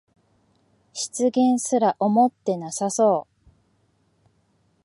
[0.95, 3.51] 失言とすら思ってなさそう